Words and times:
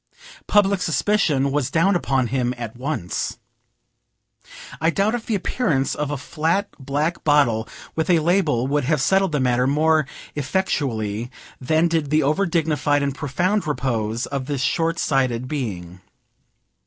Public 0.47 0.81
suspicion 0.81 1.51
was 1.51 1.69
down 1.69 1.95
upon 1.95 2.25
him 2.29 2.55
at 2.57 2.75
once. 2.75 3.37
I 4.81 4.89
doubt 4.89 5.13
if 5.13 5.27
the 5.27 5.35
appearance 5.35 5.93
of 5.93 6.09
a 6.09 6.17
flat 6.17 6.69
black 6.79 7.23
bottle 7.23 7.69
with 7.95 8.09
a 8.09 8.17
label 8.17 8.65
would 8.65 8.85
have 8.85 8.99
settled 8.99 9.31
the 9.31 9.39
matter 9.39 9.67
more 9.67 10.07
effectually 10.33 11.29
than 11.59 11.87
did 11.87 12.09
the 12.09 12.23
over 12.23 12.47
dignified 12.47 13.03
and 13.03 13.13
profound 13.13 13.67
repose 13.67 14.25
of 14.25 14.47
this 14.47 14.61
short 14.63 14.97
sighted 14.97 15.47
being. 15.47 16.01